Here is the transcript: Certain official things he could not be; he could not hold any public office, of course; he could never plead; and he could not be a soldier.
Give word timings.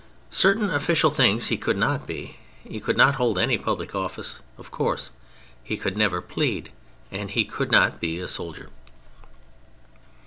Certain 0.31 0.71
official 0.71 1.11
things 1.11 1.49
he 1.49 1.59
could 1.59 1.77
not 1.77 2.07
be; 2.07 2.37
he 2.63 2.79
could 2.79 2.97
not 2.97 3.17
hold 3.21 3.37
any 3.37 3.55
public 3.55 3.93
office, 3.93 4.39
of 4.57 4.71
course; 4.71 5.11
he 5.63 5.77
could 5.77 5.95
never 5.95 6.21
plead; 6.21 6.71
and 7.11 7.29
he 7.29 7.45
could 7.45 7.69
not 7.69 7.99
be 7.99 8.17
a 8.19 8.27
soldier. 8.27 8.69